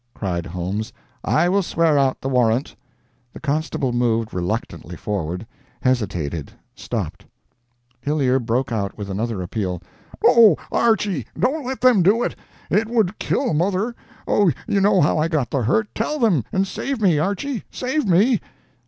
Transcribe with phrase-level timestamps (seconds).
[0.15, 0.91] cried Holmes.
[1.23, 2.75] "I will swear out the warrant."
[3.33, 5.45] The constable moved reluctantly forward
[5.79, 7.23] hesitated stopped.
[8.01, 9.79] Hillyer broke out with another appeal.
[10.25, 12.35] "Oh, Archy, don't let them do it;
[12.71, 13.95] it would kill mother!
[14.27, 15.93] You know how I got the hurt.
[15.93, 18.39] Tell them, and save me, Archy; save me!"